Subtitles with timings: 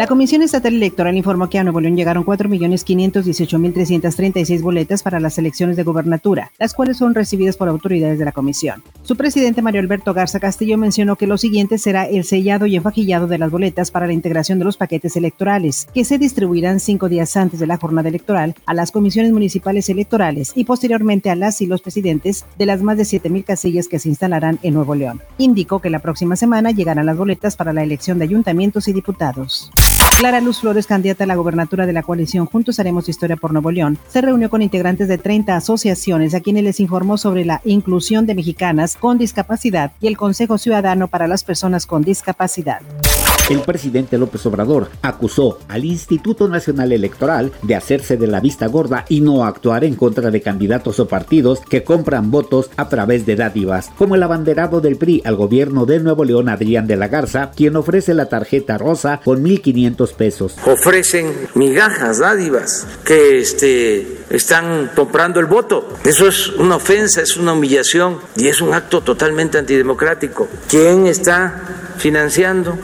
[0.00, 5.76] La Comisión Estatal Electoral informó que a Nuevo León llegaron 4.518.336 boletas para las elecciones
[5.76, 8.82] de gobernatura, las cuales son recibidas por autoridades de la comisión.
[9.02, 13.26] Su presidente Mario Alberto Garza Castillo mencionó que lo siguiente será el sellado y enfajillado
[13.26, 17.36] de las boletas para la integración de los paquetes electorales, que se distribuirán cinco días
[17.36, 21.66] antes de la jornada electoral a las comisiones municipales electorales y posteriormente a las y
[21.66, 25.20] los presidentes de las más de 7.000 casillas que se instalarán en Nuevo León.
[25.36, 29.70] Indicó que la próxima semana llegarán las boletas para la elección de ayuntamientos y diputados.
[30.20, 33.70] Clara Luz Flores, candidata a la gobernatura de la coalición Juntos Haremos Historia por Nuevo
[33.70, 38.26] León, se reunió con integrantes de 30 asociaciones a quienes les informó sobre la inclusión
[38.26, 42.82] de mexicanas con discapacidad y el Consejo Ciudadano para las Personas con Discapacidad.
[43.48, 49.04] El presidente López Obrador acusó al Instituto Nacional Electoral de hacerse de la vista gorda
[49.08, 53.36] y no actuar en contra de candidatos o partidos que compran votos a través de
[53.36, 57.50] dádivas, como el abanderado del PRI al gobierno de Nuevo León Adrián de la Garza,
[57.50, 60.56] quien ofrece la tarjeta rosa con 1.500 pesos.
[60.64, 65.88] Ofrecen migajas, dádivas, que este, están comprando el voto.
[66.04, 70.48] Eso es una ofensa, es una humillación y es un acto totalmente antidemocrático.
[70.68, 72.78] ¿Quién está financiando?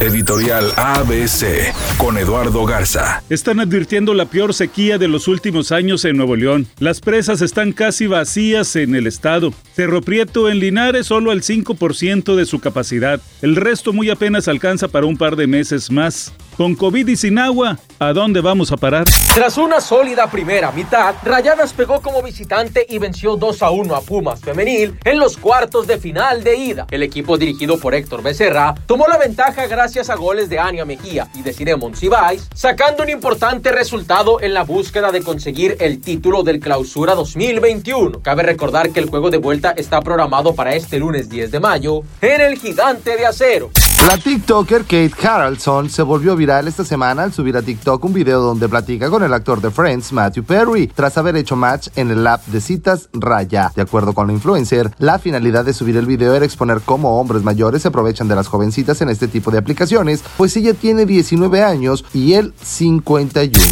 [0.00, 3.22] Editorial ABC con Eduardo Garza.
[3.28, 6.66] Están advirtiendo la peor sequía de los últimos años en Nuevo León.
[6.78, 9.52] Las presas están casi vacías en el estado.
[9.74, 13.20] Cerro Prieto en Linares solo el 5% de su capacidad.
[13.42, 16.32] El resto muy apenas alcanza para un par de meses más.
[16.60, 19.06] Con COVID y sin agua, ¿a dónde vamos a parar?
[19.34, 24.02] Tras una sólida primera mitad, Rayadas pegó como visitante y venció 2 a 1 a
[24.02, 26.86] Pumas Femenil en los cuartos de final de ida.
[26.90, 31.28] El equipo dirigido por Héctor Becerra tomó la ventaja gracias a goles de Ania Mejía
[31.34, 36.42] y de Cire Monsiváis, sacando un importante resultado en la búsqueda de conseguir el título
[36.42, 38.20] del Clausura 2021.
[38.20, 42.02] Cabe recordar que el juego de vuelta está programado para este lunes 10 de mayo
[42.20, 43.70] en el Gigante de Acero.
[44.06, 48.40] La TikToker Kate Harrelson se volvió viral esta semana al subir a TikTok un video
[48.40, 52.26] donde platica con el actor de Friends, Matthew Perry, tras haber hecho match en el
[52.26, 53.70] app de citas Raya.
[53.76, 57.42] De acuerdo con la influencer, la finalidad de subir el video era exponer cómo hombres
[57.42, 61.62] mayores se aprovechan de las jovencitas en este tipo de aplicaciones, pues ella tiene 19
[61.62, 63.64] años y él 51.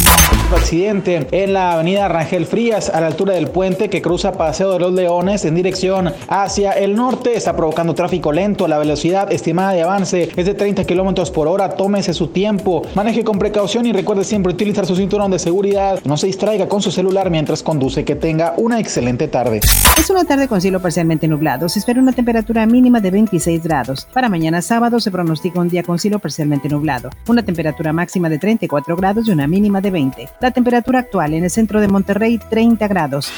[0.55, 4.79] Accidente en la avenida Rangel Frías a la altura del puente que cruza Paseo de
[4.79, 7.35] los Leones en dirección hacia el norte.
[7.35, 8.67] Está provocando tráfico lento.
[8.67, 11.69] La velocidad estimada de avance es de 30 kilómetros por hora.
[11.69, 12.81] Tómese su tiempo.
[12.95, 15.99] Maneje con precaución y recuerde siempre utilizar su cinturón de seguridad.
[16.03, 18.03] No se distraiga con su celular mientras conduce.
[18.05, 19.61] Que tenga una excelente tarde.
[19.97, 21.69] Es una tarde con cielo parcialmente nublado.
[21.69, 24.07] Se espera una temperatura mínima de 26 grados.
[24.13, 27.09] Para mañana sábado se pronostica un día con cielo parcialmente nublado.
[27.27, 30.29] Una temperatura máxima de 34 grados y una mínima de 20.
[30.39, 33.31] La temperatura actual en el centro de Monterrey 30 grados.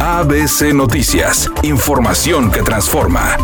[0.00, 1.50] ABC Noticias.
[1.62, 3.36] Información que transforma.